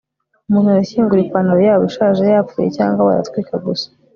umuntu 0.47 0.67
arashyingura 0.69 1.21
ipantaro 1.23 1.61
yabo 1.67 1.83
ishaje 1.89 2.21
yapfuye, 2.25 2.67
cyangwa 2.77 3.07
baratwika 3.07 3.53
gusa 3.65 3.87